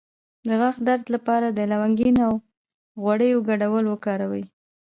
د 0.47 0.49
غاښ 0.59 0.75
د 0.81 0.83
درد 0.87 1.05
لپاره 1.15 1.47
د 1.51 1.59
لونګ 1.71 1.99
او 2.27 2.33
غوړیو 3.01 3.45
ګډول 3.49 3.85
وکاروئ 3.87 4.45